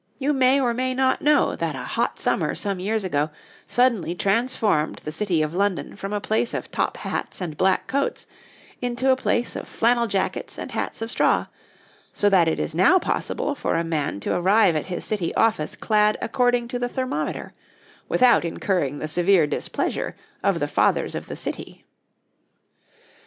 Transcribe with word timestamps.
You 0.17 0.33
may 0.33 0.59
or 0.59 0.73
may 0.73 0.95
not 0.95 1.21
know 1.21 1.55
that 1.55 1.75
a 1.75 1.83
hot 1.83 2.19
summer 2.19 2.55
some 2.55 2.79
years 2.79 3.03
ago 3.03 3.29
suddenly 3.67 4.15
transformed 4.15 4.99
the 5.03 5.11
City 5.11 5.43
of 5.43 5.53
London 5.53 5.95
from 5.95 6.11
a 6.11 6.19
place 6.19 6.55
of 6.55 6.71
top 6.71 6.97
hats 6.97 7.39
and 7.39 7.55
black 7.55 7.85
coats 7.85 8.25
into 8.81 9.11
a 9.11 9.15
place 9.15 9.55
of 9.55 9.67
flannel 9.67 10.07
jackets 10.07 10.57
and 10.57 10.71
hats 10.71 11.03
of 11.03 11.11
straw, 11.11 11.45
so 12.11 12.29
that 12.29 12.47
it 12.47 12.59
is 12.59 12.73
now 12.73 12.97
possible 12.97 13.53
for 13.53 13.75
a 13.75 13.83
man 13.83 14.19
to 14.21 14.33
arrive 14.35 14.75
at 14.75 14.87
his 14.87 15.05
City 15.05 15.35
office 15.35 15.75
clad 15.75 16.17
according 16.19 16.67
to 16.69 16.79
the 16.79 16.89
thermometer, 16.89 17.53
without 18.09 18.43
incurring 18.43 18.97
the 18.97 19.07
severe 19.07 19.45
displeasure 19.45 20.15
of 20.43 20.59
the 20.59 20.67
Fathers 20.67 21.13
of 21.13 21.27
the 21.27 21.35
City. 21.35 21.85